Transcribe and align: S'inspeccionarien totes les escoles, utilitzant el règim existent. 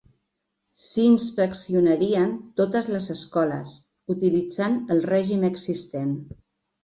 S'inspeccionarien 0.83 2.31
totes 2.61 2.89
les 2.95 3.09
escoles, 3.15 3.75
utilitzant 4.15 4.79
el 4.97 5.05
règim 5.11 5.45
existent. 5.53 6.11